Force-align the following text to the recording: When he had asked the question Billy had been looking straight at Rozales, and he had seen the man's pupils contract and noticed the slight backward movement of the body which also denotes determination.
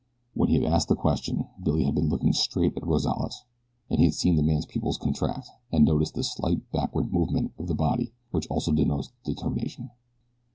When 0.33 0.49
he 0.49 0.55
had 0.55 0.63
asked 0.63 0.87
the 0.87 0.95
question 0.95 1.47
Billy 1.63 1.83
had 1.83 1.93
been 1.93 2.09
looking 2.09 2.33
straight 2.33 2.75
at 2.75 2.81
Rozales, 2.87 3.43
and 3.87 3.99
he 3.99 4.05
had 4.05 4.15
seen 4.15 4.35
the 4.35 4.41
man's 4.41 4.65
pupils 4.65 4.97
contract 4.97 5.51
and 5.71 5.85
noticed 5.85 6.15
the 6.15 6.23
slight 6.23 6.71
backward 6.71 7.13
movement 7.13 7.51
of 7.59 7.67
the 7.67 7.75
body 7.75 8.11
which 8.31 8.47
also 8.47 8.71
denotes 8.71 9.11
determination. 9.23 9.91